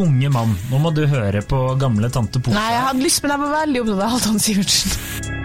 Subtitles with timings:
[0.00, 2.56] unge mann, nå må du høre på gamle tante Pose.
[2.56, 5.40] Nei, jeg hadde lyst, men jeg var veldig opptatt av Halvdan Sivertsen.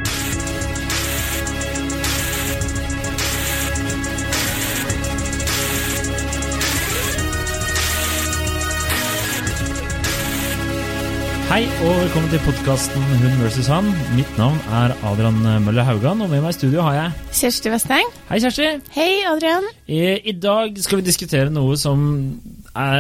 [11.48, 13.70] Hei og velkommen til podkasten Hun vs.
[13.72, 13.86] han.
[14.18, 18.10] Mitt navn er Adrian Mølle Haugan, og med meg i studio har jeg Kjersti Westeng.
[18.28, 18.68] Hei, Kjersti.
[18.92, 19.64] Hei, Adrian.
[19.88, 22.04] I, I dag skal vi diskutere noe som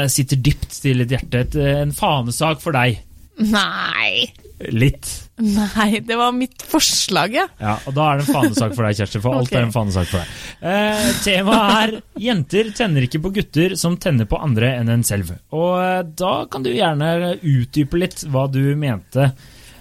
[0.09, 1.45] sitter dypt til ditt hjerte.
[1.83, 2.99] En fanesak for deg.
[3.37, 4.27] Nei.
[4.73, 5.05] Litt.
[5.37, 7.43] Nei, det var mitt forslag, ja.
[7.61, 9.19] Ja, og da er det en fanesak for deg, Kjersti.
[9.21, 9.53] For alt Ok.
[9.53, 10.31] er en fanesak for deg.
[10.65, 15.35] Eh, temaet er 'Jenter tenner ikke på gutter som tenner på andre enn en selv'.
[15.53, 19.29] Og eh, da kan du gjerne utdype litt hva du mente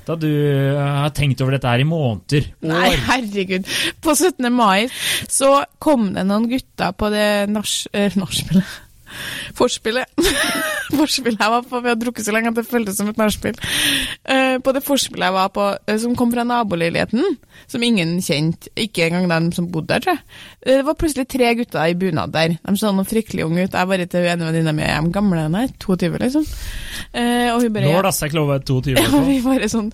[0.06, 2.44] da du eh, har tenkt over dette her i måneder.
[2.62, 3.64] Nei, herregud.
[4.04, 4.52] På 17.
[4.52, 4.86] mai
[5.26, 7.72] så kom det noen gutter på det nach...
[7.96, 8.64] eh, Nachspielet.
[9.56, 10.10] Forspillet.
[10.98, 13.58] Forspillet jeg var på, vi har drukket så lenge at det føltes som et nachspiel.
[14.26, 17.24] Uh, på det forspillet jeg var på, uh, som kom fra naboleiligheten,
[17.70, 20.22] som ingen kjente, ikke engang de som bodde der, tror jeg.
[20.66, 22.56] uh, Det var plutselig tre gutter i bunad der.
[22.60, 23.74] De så noen fryktelig unge ut.
[23.74, 25.72] Jeg bare til ene venninna mi, er de gamle enn her?
[25.82, 26.46] 22, liksom.
[27.16, 29.90] Og hun bare Nå dasser jeg ikke lov å være 22 ja, vi var sånn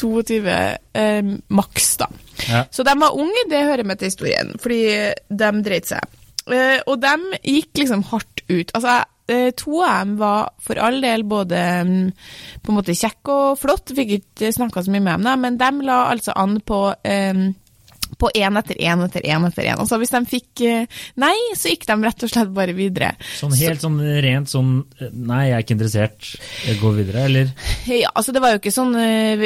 [0.00, 2.08] 22 eh, maks, da.
[2.46, 2.62] Ja.
[2.70, 4.80] Så de var unge, det hører med til historien, fordi
[5.28, 6.16] de dreit seg.
[6.52, 8.72] Eh, og de gikk liksom hardt ut.
[8.76, 12.08] Altså, eh, to av dem var for all del både mm,
[12.62, 15.60] på en måte kjekke og flott, fikk ikke snakka så mye med dem, da, men
[15.60, 17.46] de la altså an på eh,
[18.16, 19.80] på én etter én etter én etter én.
[19.82, 23.12] Altså, hvis de fikk eh, nei, så gikk de rett og slett bare videre.
[23.36, 26.30] Sånn helt sånn rent sånn eh, Nei, jeg er ikke interessert.
[26.68, 27.50] Jeg går videre, eller?
[27.90, 29.42] Ja, altså det var jo ikke sånn øh,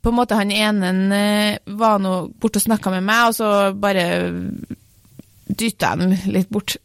[0.00, 1.20] På en måte han ene
[1.80, 4.06] var nå borte og snakka med meg, og så bare
[5.56, 6.76] dytta jeg den litt bort.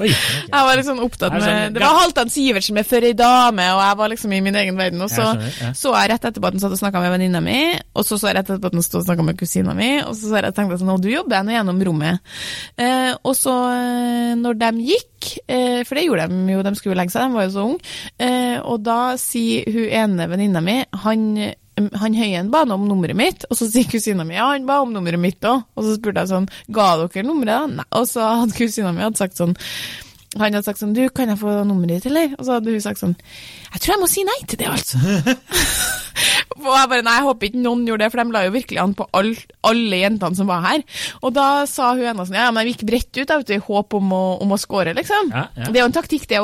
[0.00, 0.08] Oi.
[0.08, 3.66] Jeg var litt sånn opptatt det med Det var Halvdan Sivertsen med 'Før ei dame',
[3.74, 5.02] og jeg var liksom i min egen verden.
[5.04, 5.72] Og så Jeg ja.
[5.76, 7.58] så jeg rett etterpå at han satt og snakka med venninna mi,
[7.94, 10.14] og så så jeg rett etterpå at han stod og snakka med kusina mi, og
[10.16, 12.20] så så jeg tenkte jeg sånn Å, du jobber nå gjennom rommet.
[12.78, 16.96] Eh, og så, eh, når de gikk, eh, for det gjorde de jo, de skulle
[16.96, 17.80] legge seg, de var jo så unge,
[18.18, 21.52] eh, og da sier hun ene venninna mi han
[22.02, 24.92] han Høyen ba om nummeret mitt, og så sier kusina mi ja, han ba om
[24.94, 25.64] nummeret mitt òg.
[25.76, 27.74] Og så spurte jeg sånn, ga dere nummeret?
[27.80, 27.88] Nei.
[27.96, 29.56] Og så hadde kusina mi hadde sagt sånn
[30.38, 32.36] han hadde sagt sånn, du, kan jeg få nummeret ditt, eller?
[32.36, 33.16] Og så hadde hun sagt sånn,
[33.72, 35.00] jeg tror jeg må si nei til det, altså.
[36.58, 38.80] og jeg bare, nei, jeg håper ikke noen gjorde det, for de la jo virkelig
[38.82, 39.30] an på all,
[39.70, 40.82] alle jentene som var her.
[41.22, 43.96] Og da sa hun ene sånn, ja, men jeg gikk bredt ut, vet i håp
[44.00, 45.30] om å, om å score, liksom.
[45.34, 45.70] Ja, ja.
[45.70, 46.42] Det er jo en taktikk, det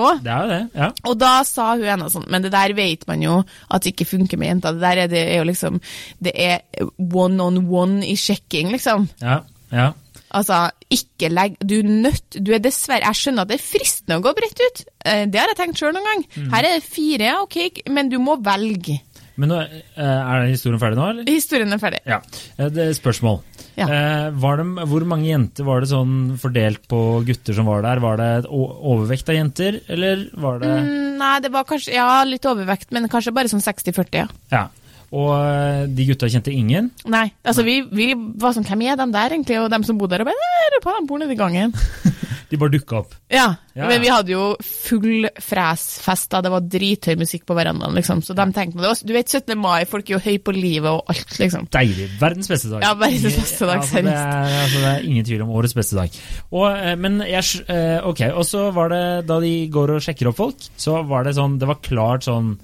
[0.52, 0.62] det.
[0.78, 0.90] Ja.
[1.10, 4.08] Og da sa hun ene sånn, men det der vet man jo at det ikke
[4.14, 4.76] funker med jenter.
[4.78, 5.78] Det der er, det er jo liksom,
[6.22, 9.08] det er one on one i sjekking, liksom.
[9.24, 9.42] ja.
[9.74, 9.92] ja.
[10.36, 10.56] Altså,
[10.92, 14.24] ikke legg Du er nødt Du er dessverre Jeg skjønner at det er fristende å
[14.24, 14.80] gå bredt ut.
[15.06, 16.24] Eh, Det har jeg tenkt sjøl noen gang.
[16.34, 16.48] Mm.
[16.52, 18.98] Her er det fire, ja, ok, men du må velge.
[19.36, 21.26] Men nå, eh, er historien ferdig nå, eller?
[21.28, 22.00] Historien er ferdig.
[22.08, 22.20] Ja.
[22.58, 23.42] Eh, Det er et spørsmål.
[23.76, 23.86] Ja.
[23.86, 28.00] Eh, var det, hvor mange jenter var det sånn fordelt på gutter som var der?
[28.00, 32.44] Var det overvekt av jenter, eller var det Mm, Nei, det var kanskje Ja, litt
[32.44, 34.26] overvekt, men kanskje bare sånn 60-40, ja.
[34.52, 34.64] Ja.
[35.12, 36.90] Og de gutta kjente ingen?
[37.06, 39.60] Nei, altså vi, vi var sånn Hvem er de der, egentlig?
[39.62, 41.72] Og dem som bodde der, og bare «Eh, på de bor nede i gangen.
[42.50, 43.14] De bare dukka opp.
[43.32, 46.38] Ja, Ja, men vi hadde jo full fresfest da.
[46.40, 48.22] Det var drithøy musikk på verandaen, liksom.
[48.24, 49.58] Så de tenkte det var, Du vet 17.
[49.60, 51.66] mai, folk er jo høy på livet og alt, liksom.
[51.74, 52.06] Deilig.
[52.20, 52.86] Verdens beste dag.
[52.86, 54.14] Ja, verdens beste dag, Ja, altså, det,
[54.62, 56.16] altså, det er ingen tvil om årets beste dag.
[56.52, 60.30] Og, eh, men jeg, eh, ok, og så var det da de går og sjekker
[60.32, 62.54] opp folk, så var det sånn Det var klart sånn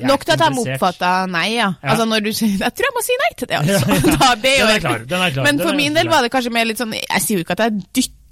[0.00, 1.74] Nok til at de oppfatta nei, ja.
[1.82, 1.90] Ja.
[1.92, 4.00] Altså når du sier Jeg tror jeg må si nei til det, altså.
[4.24, 6.22] Da, det er jo- er klar, den er klar, Men den for min del var
[6.24, 7.82] det kanskje mer litt sånn Jeg sier jo ikke at jeg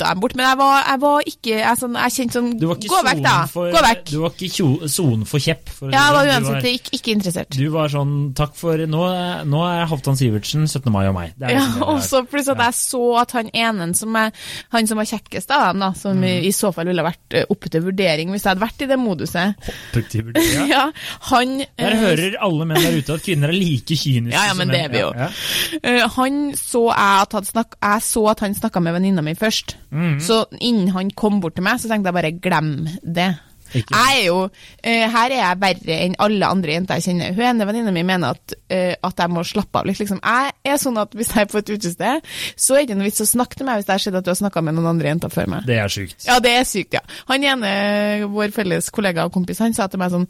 [0.02, 3.00] dytta dem bort, men jeg var, jeg var ikke Jeg, sånn, jeg kjente sånn Gå
[3.06, 3.34] vekk, da!
[3.46, 4.04] for, Gå vekk!
[4.10, 5.68] Du var ikke kjo- sonen for kjepp.
[5.68, 7.50] For Ja, jeg var uansett ikke, ikke interessert.
[7.56, 9.02] Du var sånn Takk for Nå,
[9.46, 10.90] nå er Halvdan Sivertsen 17.
[10.92, 11.34] mai og meg.
[11.38, 13.94] Det er Ja, liksom det det og så plutselig at jeg så at han ene
[13.94, 14.32] som er
[14.72, 16.24] Han som var kjekkest av dem, da, som Mm.
[16.44, 18.98] i, så fall ville vært eh, oppe til vurdering hvis jeg hadde vært i det
[18.98, 19.54] moduset
[19.92, 20.90] Objektiv vurdering, ja.
[21.32, 24.54] Han Der eh, hører alle menn der ute at kvinner er like kyniske Ja, ja,
[24.54, 24.84] men som det menn.
[24.84, 25.12] er vi jo.
[25.16, 25.78] Ja, ja.
[25.82, 29.34] Eh, han så jeg at han snak, jeg så at han snakka med venninna mi
[29.34, 29.76] først.
[29.92, 30.18] Mhm.
[30.24, 33.30] Så innen han kom bort til meg, så tenkte jeg bare glem det.
[33.72, 34.50] Ikke- Jeg er jo, uh,
[34.84, 37.32] Her er jeg verre enn alle andre jenter jeg kjenner.
[37.34, 39.96] Hun ene venninna mi mener at, uh, at jeg må slappe av litt.
[39.98, 40.20] Liksom.
[40.20, 42.20] Jeg er sånn at hvis jeg er på et utested,
[42.54, 44.24] så er det ikke noe vits å snakke til meg hvis jeg har sett at
[44.24, 45.64] du har snakka med noen andre jenter før meg.
[45.64, 46.26] Det er sykt.
[46.26, 47.00] Ja, det er sykt, ja.
[47.28, 50.28] Han ene, vår felles kollega og kompis, han sa til meg sånn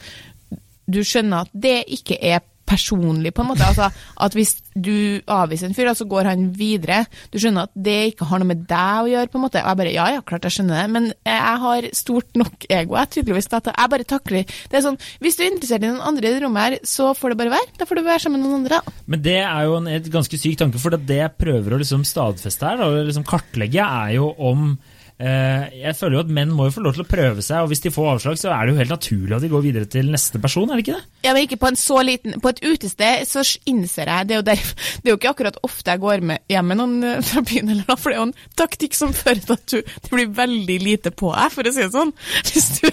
[0.91, 2.41] Du skjønner at det ikke er
[2.73, 3.67] personlig, på en måte.
[3.69, 7.03] Altså, at hvis du avviser en fyr, så går han videre.
[7.33, 9.63] Du skjønner at det ikke har noe med deg å gjøre, på en måte.
[9.63, 12.97] Og jeg bare ja, ja, klart jeg skjønner det, men jeg har stort nok ego,
[12.99, 16.31] jeg tydeligvis, jeg bare takler Det er sånn, hvis du er interessert i noen andre
[16.31, 17.75] i det rommet her, så får det bare være.
[17.79, 18.81] Da får du være sammen med noen andre.
[19.13, 22.69] Men det er jo en ganske syk tanke, for det jeg prøver å liksom stadfeste
[22.69, 24.73] her, og liksom kartlegge, er jo om
[25.19, 27.85] Jeg føler jo at menn må jo få lov til å prøve seg, og hvis
[27.85, 30.41] de får avslag, så er det jo helt naturlig at de går videre til neste
[30.43, 31.05] person, er det ikke det?
[31.27, 34.41] Ja, men ikke på en så liten På et utested så innser jeg Det er
[34.41, 34.65] jo, der,
[35.03, 37.71] det er jo ikke akkurat ofte jeg går med hjem med noen eh, fra byen,
[37.71, 40.37] eller noe, for det er jo en taktikk som fører til at du, det blir
[40.43, 42.15] veldig lite på deg, for å si det sånn.
[42.53, 42.89] Hvis du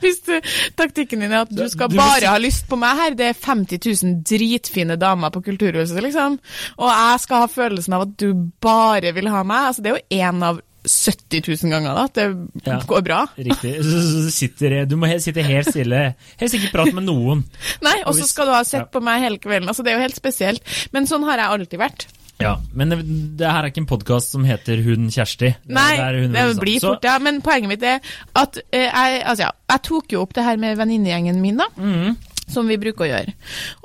[0.00, 0.34] hvis du,
[0.78, 3.80] taktikken din er at du skal bare ha lyst på meg her, det er 50
[3.82, 6.36] 000 dritfine damer på Kulturhuset, liksom,
[6.78, 8.28] og jeg skal ha følelsen av at du
[8.62, 12.14] bare vil ha meg, altså det er jo én av 70 000 ganger da, at
[12.18, 12.26] det
[12.68, 12.78] Ja.
[12.86, 13.20] går bra.
[13.36, 13.74] Riktig.
[13.84, 16.02] Så, sitter, du må sitte helt stille.
[16.40, 17.44] Helst ikke prate med noen.
[17.86, 20.04] Nei, og så skal du ha sett på meg hele kvelden, altså det er jo
[20.08, 22.06] helt spesielt, men sånn har jeg alltid vært.
[22.42, 22.96] Ja, Men det,
[23.38, 25.52] det her er ikke en podkast som heter Hun Kjersti.
[25.70, 25.92] Nei,
[26.26, 27.14] Det det blir fort, ja.
[27.22, 28.00] Men poenget mitt er
[28.34, 31.68] at eh, jeg, altså, ja, jeg tok jo opp det her med venninnegjengen min, da.
[31.78, 32.16] Mm
[32.50, 33.32] Som vi bruker å gjøre.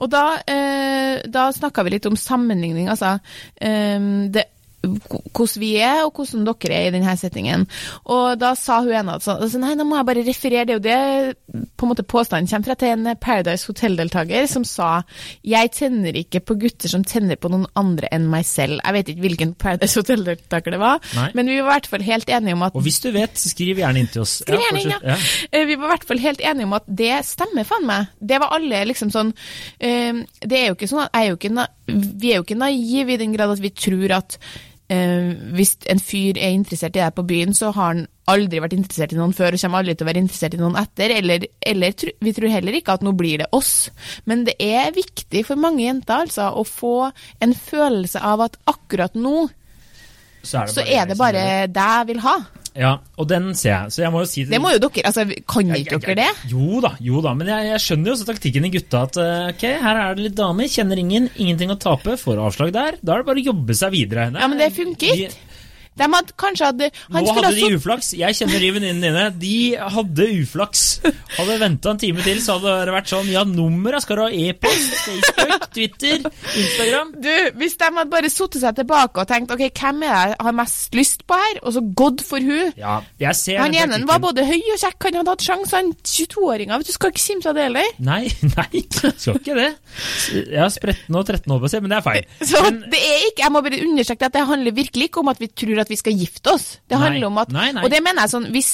[0.01, 1.21] Og da, eh,
[1.55, 3.19] snakka vi litt om sammenligning, altså.
[3.61, 3.99] Eh,
[4.33, 4.47] det,
[4.83, 7.65] hvordan vi er, og hvordan dere er i denne settingen.
[8.09, 10.79] Og da sa hun ene at altså, nei, nå må jeg bare referere, det er
[10.79, 14.89] jo det på en måte påstanden kommer fra til en Paradise Hotel-deltaker som sa
[15.45, 18.79] jeg tenner ikke på gutter som tenner på noen andre enn meg selv.
[18.83, 21.29] Jeg vet ikke hvilken Paradise Hotel-deltaker det var, Nei.
[21.37, 23.81] men vi var i hvert fall helt enige om at Og hvis du vet, skriv
[23.81, 24.39] gjerne inn til oss.
[24.43, 25.01] Skriv gjerne inn, ja.
[25.03, 25.53] fortsett.
[25.53, 28.09] Eh, Vi var i hvert fall helt enige om at det stemmer, faen meg.
[28.19, 29.31] Det var alle liksom sånn
[29.79, 33.19] eh, Det er jo ikke sånn at er ikke Vi er jo ikke naive i
[33.21, 34.39] den grad at vi tror at
[34.93, 38.75] eh, hvis en fyr er interessert i deg på byen, så har han aldri vært
[38.77, 41.13] interessert i noen før og kommer aldri til å være interessert i noen etter.
[41.17, 43.89] Eller, eller vi tror heller ikke at nå blir det oss.
[44.29, 47.09] Men det er viktig for mange jenter altså å få
[47.41, 49.49] en følelse av at akkurat nå
[50.43, 52.37] Så er det så bare er det bare deg jeg vil ha.
[52.77, 53.93] Ja, og den ser jeg.
[53.95, 56.29] Så jeg må jo si til Det må jo dere, altså kan ikke dere det?
[56.51, 57.33] Jo da, jo da.
[57.37, 59.03] Men jeg, jeg skjønner jo også taktikken i gutta.
[59.09, 62.73] At eh, ok, her er det litt damer, kjenner ingen, ingenting å tape, får avslag
[62.75, 62.99] der.
[63.01, 64.29] Da er det bare å jobbe seg videre.
[64.35, 65.25] Ja, men det funker
[65.97, 68.11] De- hadde kanskje hadde Han Nå hadde de sittet uflaks.
[68.17, 69.25] Jeg kjenner de venninnene dine.
[69.41, 70.83] De hadde uflaks.
[71.37, 74.29] Hadde venta en time til, så hadde det vært sånn Ja, nummeret skal du ha
[74.31, 76.23] e-post, Facebook, Twitter,
[76.55, 77.13] Instagram.
[77.19, 80.55] Du, hvis de hadde bare satt seg tilbake og tenkt ok, hvem er jeg har
[80.55, 84.57] mest lyst på her, og så gått for hun Ja, Han ene var både høy
[84.73, 86.79] og kjekk, han hadde hatt sjanse, han 22-åringa.
[86.85, 87.91] Du skal ikke kimse av det heller.
[88.03, 88.21] Nei,
[88.55, 89.69] nei, skal ikke det.
[90.35, 92.29] Jeg har spretten og 13 år på seg, men det er feil.
[92.39, 95.31] Så Men, det er ikke, Jeg må bare understreke at det handler virkelig ikke om
[95.31, 96.67] at vi tror at vi skal gifte oss.
[96.87, 97.03] Det Nei.
[97.07, 97.83] handler om at, Nei, nei.
[97.85, 98.69] Og det mener jeg sånn, hvis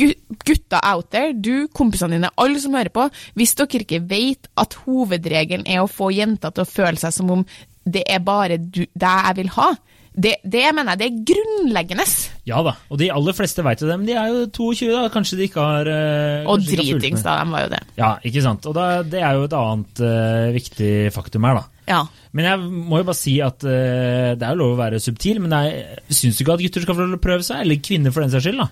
[0.00, 3.08] gu- gutta out there, du, kompisene dine, alle som hører på,
[3.38, 7.30] hvis dere ikke vet at hovedregelen er å få jenter til å føle seg som
[7.38, 7.44] om
[7.84, 9.74] det er bare du, deg jeg vil ha,
[10.14, 12.04] det, det mener jeg det er grunnleggende.
[12.46, 15.02] ja da, og de aller fleste veit jo det, men de er jo 22, da.
[15.12, 17.80] Kanskje de ikke har eh, Og dritings, da, de var jo det.
[17.98, 18.68] Ja, ikke sant.
[18.70, 21.73] Og da, det er jo et annet eh, viktig faktum her, da.
[21.88, 22.04] Ja.
[22.32, 25.52] Men jeg må jo bare si at uh, det er lov å være subtil, men
[25.52, 28.62] jeg syns ikke at gutter skal få prøve seg, eller kvinner for den saks skyld,
[28.64, 28.70] da.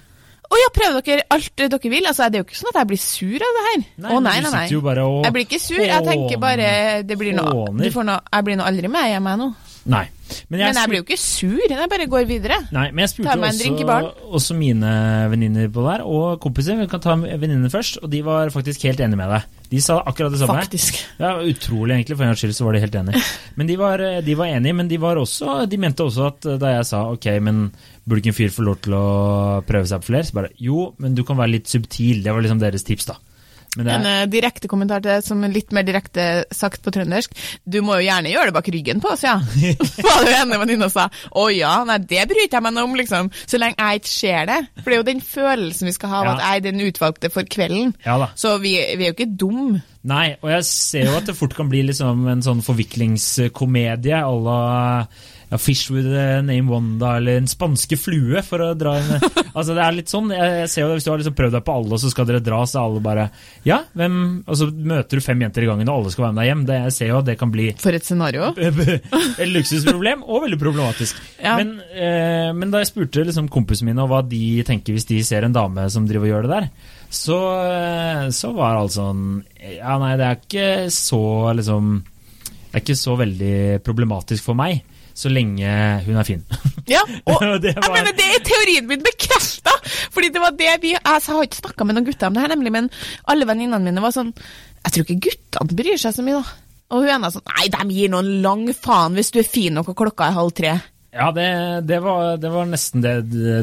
[0.52, 2.06] Å ja, prøver dere alt dere vil?
[2.08, 3.84] Altså, det er jo ikke sånn at jeg blir sur av det her.
[4.04, 4.64] Nei, Å men nei, nei, nei.
[4.68, 6.66] jo bare og Jeg blir ikke sur, jeg tenker bare
[7.08, 9.48] det blir noe, du får noe Jeg blir nå aldri med hjem, jeg nå.
[9.92, 10.04] Nei.
[10.48, 12.58] Men jeg, Men jeg blir jo ikke sur, jeg bare går videre.
[12.74, 14.92] Nei, men jeg spurte også, også mine
[15.32, 16.78] venninner på der, og kompiser.
[16.80, 19.48] Vi kan ta venninnene først, og de var faktisk helt enige med deg.
[19.72, 20.60] De sa akkurat det samme.
[20.60, 20.98] Faktisk.
[21.20, 22.18] Ja, Utrolig, egentlig.
[22.18, 23.22] For en gangs skyld så var de helt enige.
[23.56, 26.58] Men de var, de var enige, men de, var også, de mente også at eh,
[26.60, 27.64] da jeg sa ok, men
[28.04, 29.04] burde ikke en fyr få lov til å
[29.68, 32.20] prøve seg på flere, så bare jo, men du kan være litt subtil.
[32.24, 33.16] Det var liksom deres tips, da.
[33.80, 37.32] En eh, direkte kommentar til det, som er litt mer direkte sagt på trøndersk.
[37.64, 39.38] Du må jo gjerne gjøre det bak ryggen på oss, ja.
[40.06, 41.06] Var det ene venninna sa.
[41.32, 43.30] Å ja, nei, det bryr jeg meg om, liksom.
[43.48, 44.58] Så lenge jeg ikke ser det.
[44.82, 46.34] For det er jo den følelsen vi skal ha av Ja.
[46.34, 47.94] at jeg er den utvalgte for kvelden.
[48.04, 48.18] ja.
[48.36, 49.80] Så vi, vi er jo ikke dumme.
[50.08, 54.32] Nei, og jeg ser jo at det fort kan bli liksom en sånn forviklingskomedie à
[54.34, 54.58] la
[55.52, 59.10] ja, Fish with a name Wanda eller En spanske flue, for å dra en
[59.52, 60.30] Altså, det er litt sånn.
[60.32, 62.12] Jeg, jeg ser jo det, Hvis du har liksom prøvd deg på alle, og så
[62.12, 63.26] skal dere dra, så er alle bare
[63.68, 64.16] Ja, hvem
[64.46, 66.64] Og så møter du fem jenter i gangen, og alle skal være med deg hjem.
[66.70, 68.48] Det, jeg ser jo at det kan bli For et scenario.
[69.42, 71.20] et luksusproblem, og veldig problematisk.
[71.36, 71.58] Ja.
[71.60, 75.44] Men, eh, men da jeg spurte liksom kompisene mine hva de tenker hvis de ser
[75.46, 76.68] en dame som driver og gjør det der,
[77.12, 81.20] så, eh, så var alt sånn Ja, nei, det er ikke så
[81.58, 84.80] liksom Det er ikke så veldig problematisk for meg,
[85.12, 85.68] så lenge
[86.06, 86.40] hun er fin.
[86.88, 89.74] Ja, og Det jeg mener, det er teorien min bekrefta!
[90.12, 92.54] Fordi det var det vi Jeg har ikke snakka med noen gutter om det her,
[92.56, 92.88] nemlig, men
[93.28, 96.72] alle venninnene mine var sånn Jeg tror ikke guttene bryr seg så mye, da.
[96.92, 99.92] Og hun ene sånn Nei, de gir noen lang faen hvis du er fin nok
[99.92, 100.74] og klokka er halv tre.
[101.12, 103.18] Ja, det, det, var, det, var, nesten det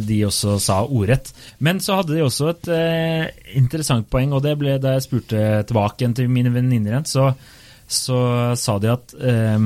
[0.06, 1.32] de også sa ordrett.
[1.58, 3.24] Men så hadde de også et eh,
[3.58, 7.32] interessant poeng, og det ble da jeg spurte tilbake til mine venninner igjen, så,
[7.89, 8.20] så,
[8.53, 9.65] sa de at eh,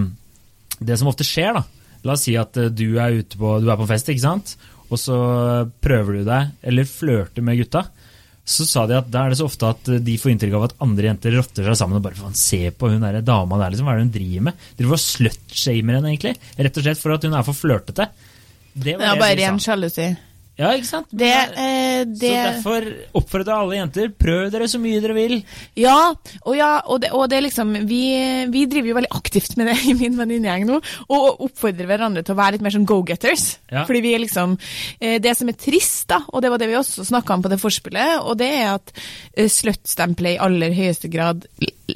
[0.80, 1.66] det som ofte skjer, da
[2.04, 4.56] La oss si at eh, du er ute på, du er på fest, ikke sant,
[4.88, 5.18] og så
[5.84, 7.84] prøver du deg, eller flørter med gutta
[8.44, 10.76] så sa de at da er det så ofte at de får inntrykk av at
[10.84, 13.88] andre jenter rotter seg sammen og bare faen, se på hun der dama der, liksom,
[13.88, 14.68] hva er det hun driver med?
[14.80, 16.36] Driver og slutshamer henne, egentlig.
[16.60, 18.10] Rett og slett for at hun er for flørtete.
[18.74, 20.10] Det var det, det bare ren sjalusi.
[20.54, 21.08] Ja, ikke sant?
[21.10, 22.30] Det, eh, det...
[22.30, 22.86] Så derfor
[23.18, 25.36] oppfordrer alle jenter, prøv dere så mye dere vil.
[25.80, 28.04] Ja, og, ja, og, det, og det liksom vi,
[28.54, 30.78] vi, driver jo veldig aktivt med det i min venninnegjeng nå,
[31.10, 33.48] og oppfordrer hverandre til å være litt mer sånn go-getters.
[33.74, 33.88] Ja.
[33.90, 34.54] Fordi vi er liksom
[35.00, 37.54] eh, Det som er trist, da, og det var det vi også snakka om på
[37.54, 41.48] det forspillet, og det er at eh, slutstempelet i aller høyeste grad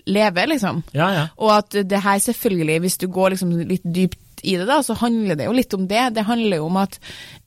[0.10, 0.82] lever, liksom.
[0.98, 1.28] Ja, ja.
[1.38, 4.98] Og at det her selvfølgelig, hvis du går liksom litt dypt i det, da, så
[4.98, 6.04] handler det jo litt om det.
[6.18, 6.98] Det handler jo om at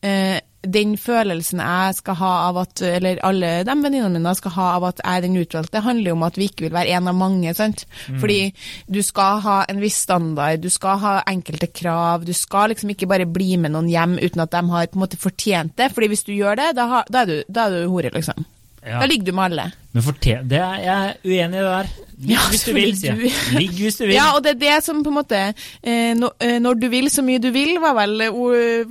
[0.07, 4.67] eh, den følelsen jeg skal ha av at, eller alle de venninnene mine skal ha
[4.77, 7.09] av at jeg er den utvalgte, handler jo om at vi ikke vil være en
[7.11, 7.55] av mange.
[7.57, 7.87] sant?
[8.09, 8.21] Mm.
[8.21, 8.39] Fordi
[8.87, 12.27] du skal ha en viss standard, du skal ha enkelte krav.
[12.29, 15.05] Du skal liksom ikke bare bli med noen hjem uten at de har på en
[15.07, 15.91] måte fortjent det.
[15.95, 18.47] fordi hvis du gjør det, da, har, da er, du, da er du hore, liksom.
[18.81, 19.01] Ja.
[19.03, 19.67] Da ligger du med alle.
[19.93, 21.91] Men fortell, det er, Jeg er uenig i det der.
[22.21, 23.33] Ligg ja, hvis du vil, sier jeg.
[23.57, 24.15] Ligg hvis du vil.
[24.15, 27.09] Ja, og det er det som på en måte eh, når, eh, når, du vil
[27.13, 28.27] så mye du vil, var vel,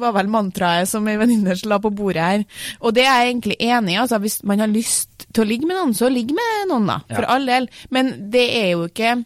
[0.01, 2.46] var vel mantraet som ei venninne la på bordet her.
[2.81, 4.00] Og det er jeg egentlig enig i.
[4.01, 7.01] Altså, hvis man har lyst til å ligge med noen, så ligg med noen, da.
[7.10, 7.34] For ja.
[7.36, 7.69] all del.
[7.93, 9.19] Men det er jo ikke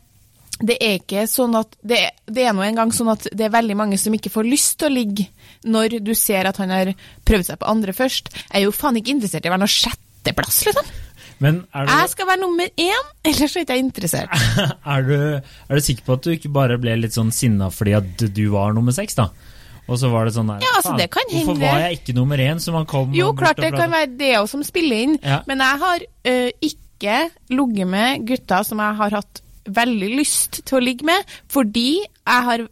[0.64, 3.76] det er ikke sånn at det, det er nå engang sånn at det er veldig
[3.76, 5.26] mange som ikke får lyst til å ligge
[5.68, 6.94] når du ser at han har
[7.28, 8.30] prøvd seg på andre først.
[8.46, 9.74] Jeg er jo faen ikke interessert i å være noe
[10.24, 10.92] sjetteplass, liksom.
[11.44, 14.36] Men er du, jeg skal være nummer én, ellers er jeg ikke interessert.
[14.94, 15.16] er, du,
[15.68, 18.46] er du sikker på at du ikke bare ble litt sånn sinna fordi at du
[18.54, 19.30] var nummer seks, da?
[19.84, 22.40] Og så var det sånn der, ja, altså, det kan Hvorfor var jeg ikke nummer
[22.40, 22.62] én?
[22.64, 25.42] Så man kom Jo, klart det kan være det òg som spiller inn, ja.
[25.50, 26.36] men jeg har ø,
[26.70, 27.18] ikke
[27.52, 32.48] ligget med gutter som jeg har hatt veldig lyst til å ligge med, fordi jeg
[32.48, 32.64] har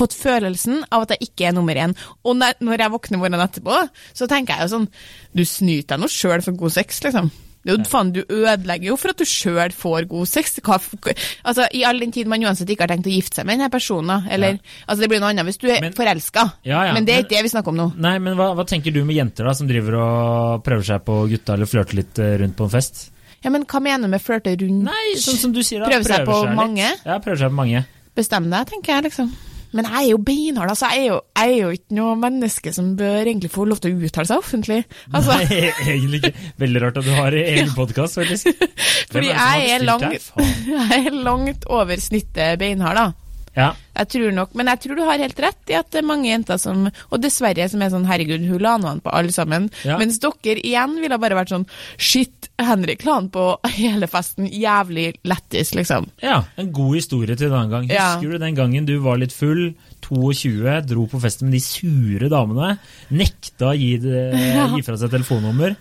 [0.00, 1.94] fått følelsen av at jeg ikke er nummer én.
[2.24, 3.84] Og når jeg våkner morgenen etterpå,
[4.16, 4.90] så tenker jeg jo sånn
[5.36, 7.30] Du snyter deg nå sjøl for god sex, liksom.
[7.68, 10.54] Jo, faen, du ødelegger jo for at du sjøl får god sex.
[10.64, 13.58] Hva, altså, I all den tid man uansett ikke har tenkt å gifte seg med
[13.58, 14.24] denne personen.
[14.32, 14.76] Eller, ja.
[14.86, 17.36] altså, det blir noe annet hvis du er forelska, ja, ja, men det er ikke
[17.36, 17.88] det vi snakker om nå.
[18.00, 21.18] Nei, men hva, hva, tenker du med jenter da, som driver og prøver seg på
[21.34, 23.04] gutta eller flørter litt eh, rundt på en fest?
[23.44, 24.88] Ja, men Hva mener du med flørte rundt?
[24.88, 26.88] Nei, sånn som du sier da, prøver, seg på seg mange?
[27.04, 27.84] Ja, prøver seg på mange.
[28.16, 29.32] Bestem deg, tenker jeg, liksom.
[29.76, 30.90] Men jeg er jo beinhard, altså.
[30.90, 33.94] Jeg er jo, jeg er jo, ikke noe menneske som bør egentlig få lov til
[33.94, 34.80] å uttale seg offentlig.
[35.12, 35.36] Altså.
[35.38, 36.32] Nei, egentlig ikke.
[36.64, 38.66] Veldig rart at du har egen podkast, faktisk.
[39.12, 40.30] Fordi jeg er, langt,
[40.74, 43.29] jeg er langt over snittet beinhard, da.
[43.56, 43.72] Ja.
[43.98, 46.28] Jeg tror nok, Men jeg tror du har helt rett i at det er mange
[46.28, 49.68] jenter som Og dessverre som er sånn herregud, hun la han på alle sammen.
[49.84, 49.98] Ja.
[50.00, 51.66] Mens dere igjen ville bare vært sånn
[51.98, 54.46] shit, Henrik la han på hele festen.
[54.46, 56.08] Jævlig lættis, liksom.
[56.22, 57.88] Ja, en god historie til en annen gang.
[57.90, 58.38] Husker ja.
[58.38, 59.72] du den gangen du var litt full?
[60.10, 62.74] 22, dro på festen med de sure damene.
[63.14, 64.24] Nekta å gi, det,
[64.74, 65.76] gi fra seg telefonnummer.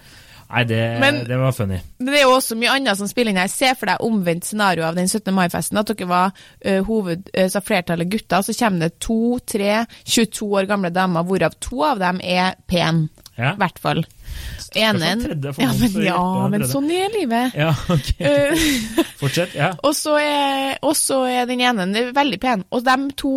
[0.50, 1.78] Nei, det, men, det, var funny.
[2.02, 3.52] Men det er jo også mye annet som spiller inn her.
[3.54, 5.30] Se for deg omvendt scenario av den 17.
[5.36, 5.78] mai-festen.
[5.78, 10.70] At dere var uh, hoved, uh, flertallet gutter, så kommer det to, tre, 22 år
[10.72, 13.06] gamle damer, hvorav to av dem er pen.
[13.38, 13.54] I ja.
[13.62, 14.02] hvert fall.
[14.76, 17.56] Enen Ja, men, ja, men sånn er livet.
[17.58, 18.10] Ja, ok.
[19.22, 19.54] Fortsett.
[19.58, 19.72] ja.
[19.86, 22.66] og, så er, og så er den ene veldig pen.
[22.74, 23.34] Og de to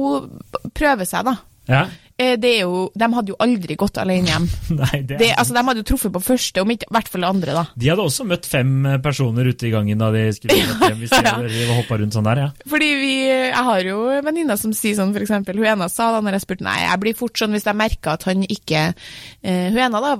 [0.72, 1.36] prøver seg, da.
[1.68, 1.84] Ja.
[2.20, 4.48] Eh, det er jo, de hadde jo aldri gått alene hjem.
[4.82, 7.26] Nei, det det, altså, de hadde jo truffet på første, om ikke i hvert fall
[7.28, 7.54] andre.
[7.56, 7.64] da.
[7.78, 11.14] De hadde også møtt fem eh, personer ute i gangen da de skulle hjem, hvis
[11.14, 12.50] de hadde hoppa rundt sånn der, ja.
[12.68, 16.36] Fordi vi, Jeg har jo venninner som sier sånn, eksempel, hun ene sa da når
[16.36, 19.80] jeg spurte nei, jeg blir fort sånn hvis jeg merker at han ikke uh, Hun
[19.84, 20.12] ene da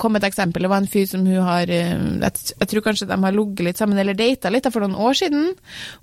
[0.00, 3.08] kom et eksempel, det var en fyr som hun har uh, jeg, jeg, tror kanskje
[3.10, 5.50] de har ligget litt sammen, eller data litt da, for noen år siden,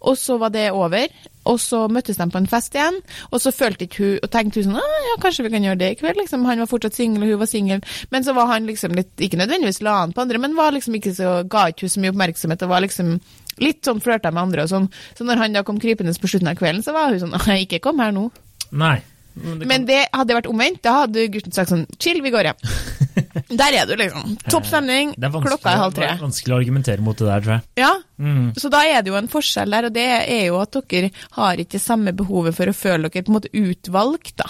[0.04, 1.08] og så var det over.
[1.50, 3.00] Og så møttes de på en fest igjen,
[3.32, 5.92] og så følte ikke hun og tenkte hun sånn ja, kanskje vi kan gjøre det
[5.94, 6.46] i kveld, liksom.
[6.48, 7.86] Han var fortsatt singel, og hun var singel.
[8.14, 10.98] Men så var han liksom litt, ikke nødvendigvis la han på andre, men var liksom
[11.00, 13.16] ikke så, ga ikke hun så mye oppmerksomhet, og var liksom
[13.62, 14.92] litt sånn flørta med andre og sånn.
[15.18, 17.64] Så når han da kom krypende på slutten av kvelden, så var hun sånn nei,
[17.68, 18.30] ikke kom her nå.
[18.74, 18.98] Nei.
[19.34, 20.82] Men det, men det hadde vært omvendt.
[20.86, 22.66] Da hadde gutten sagt sånn chill, vi går hjem.
[23.60, 24.36] Der er du, liksom.
[24.50, 26.08] Topp stemning, klokka er halv tre.
[26.08, 27.66] Det er vanskelig å argumentere mot det der, tror jeg.
[27.82, 28.48] Ja, mm.
[28.58, 31.62] så da er det jo en forskjell der, og det er jo at dere har
[31.62, 34.50] ikke samme behovet for å føle dere på en måte utvalgt, da.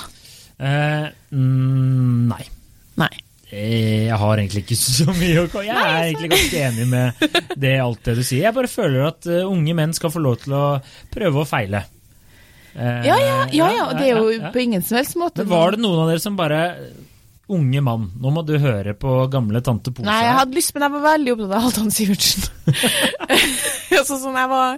[0.63, 2.44] Eh, mm, nei.
[3.04, 3.12] Nei.
[3.54, 7.25] Eh, jeg har egentlig ikke så mye å komme Jeg er egentlig ganske enig med
[7.66, 8.48] det, alt det du sier.
[8.48, 10.66] Jeg bare føler at uh, unge menn skal få lov til å
[11.13, 11.84] prøve og feile.
[12.75, 15.75] Eh, Ja, ja, ja, ja, det er jo på ingen som helst måte Men var
[15.75, 16.62] det noen av dere som bare
[17.53, 20.06] Unge mann, nå må du høre på gamle tante Pose.
[20.08, 22.46] Nei, jeg hadde lyst, men jeg var veldig opptatt av Halvdan Sivertsen.
[24.00, 24.77] altså, sånn jeg var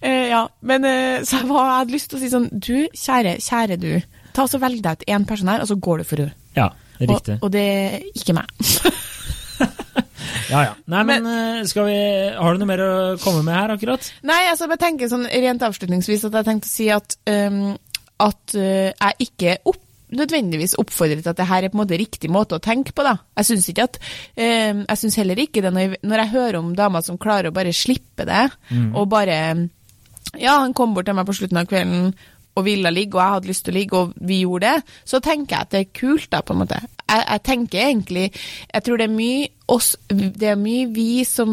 [0.00, 2.72] eh, Ja, men eh, så jeg, var, jeg hadde lyst til å si sånn Du,
[2.96, 3.90] kjære, kjære du.
[4.36, 6.34] Ta så Velg deg ut én person her, og så går du for henne.
[6.56, 7.36] Ja, riktig.
[7.36, 8.48] Og, og det er ikke meg.
[10.50, 10.74] Ja, ja.
[10.92, 11.96] Nei, men, men skal vi
[12.36, 14.10] Har du noe mer å komme med her, akkurat?
[14.26, 17.74] Nei, altså, jeg tenker sånn rent avslutningsvis at jeg tenkte å si at, um,
[18.22, 19.82] at uh, jeg ikke opp,
[20.16, 23.06] nødvendigvis oppfordrer til at det her er på en måte riktig måte å tenke på.
[23.06, 23.16] da.
[23.40, 23.98] Jeg syns ikke at,
[24.38, 27.50] um, jeg synes heller ikke det når jeg, når jeg hører om damer som klarer
[27.50, 28.46] å bare slippe det,
[28.94, 29.40] og bare
[30.36, 32.10] Ja, han kom bort til meg på slutten av kvelden
[32.56, 35.20] og ville ligge, og jeg hadde lyst til å ligge, og vi gjorde det, så
[35.24, 36.82] tenker jeg at det er kult, da, på en måte.
[37.06, 41.52] Jeg, jeg tenker egentlig Jeg tror det er mye oss Det er mye vi som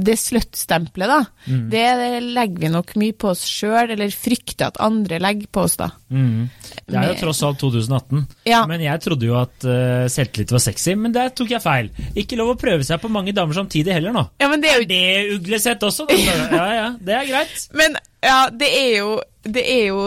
[0.00, 1.84] det slutt-stempelet, da, det
[2.24, 5.90] legger vi nok mye på oss sjøl, eller frykter at andre legger på oss, da.
[6.08, 6.48] Mm.
[6.86, 8.22] Det er jo tross alt 2018.
[8.48, 8.62] Ja.
[8.68, 11.90] Men jeg trodde jo at uh, selvtillit var sexy, men der tok jeg feil.
[12.18, 14.26] Ikke lov å prøve seg på mange damer samtidig heller nå.
[14.40, 16.08] Ja, men det er Er jo det uglesett også?
[16.08, 16.16] Da?
[16.60, 17.68] Ja, ja, det er greit.
[17.76, 19.10] Men ja, det er jo
[19.42, 20.00] det er jo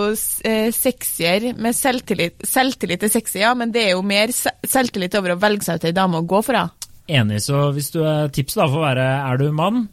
[0.46, 2.44] eh, sexier med selvtillit.
[2.46, 5.88] Selvtillit er sexy, ja, men det er jo mer selvtillit over å velge seg ut
[5.90, 6.68] ei dame å gå for Ja.
[7.10, 9.04] Enig, så hvis du er tipset da å være
[9.34, 9.88] er du mann,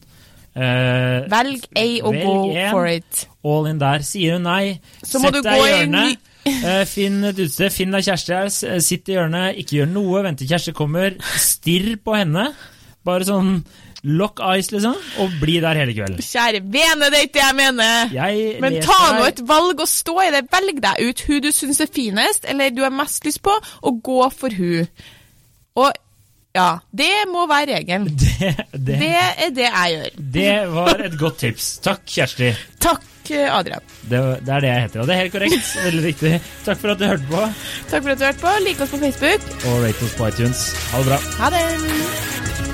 [0.54, 2.70] eh, Velg ei og Velg go en.
[2.70, 3.26] for it.
[3.42, 4.04] all in der.
[4.06, 6.18] Sier hun nei, Så må sett du deg gå i hjørnet.
[6.46, 10.48] eh, finn et utested, finn deg kjæreste sitt i hjørnet, ikke gjør noe, vent til
[10.52, 11.16] kjæreste kommer.
[11.40, 12.50] Stirr på henne.
[13.04, 13.64] Bare sånn
[14.02, 16.20] lock eyes, liksom, og bli der hele kvelden.
[16.24, 18.12] Kjære vene, det er ikke det jeg mener.
[18.14, 20.44] Jeg Men ta nå et valg og stå i det.
[20.52, 23.52] Velg deg ut hun du syns er finest, eller du har mest lyst på,
[23.82, 24.88] og gå for hun.
[25.80, 25.92] Og
[26.56, 28.08] ja, det må være regelen.
[28.20, 30.16] det, det, Det er det jeg gjør.
[30.38, 31.68] det var et godt tips.
[31.84, 32.50] Takk, Kjersti.
[32.82, 33.84] Takk, Adrian.
[34.10, 35.68] Det, det er det jeg heter, og det er helt korrekt.
[35.84, 36.32] Veldig riktig.
[36.66, 37.44] Takk for at du hørte på,
[37.92, 38.56] Takk for at du hørte på.
[38.66, 39.46] Lik oss på Facebook.
[39.70, 40.64] og rate oss på iTunes.
[40.90, 41.22] Ha det bra.
[41.44, 42.69] Ha det.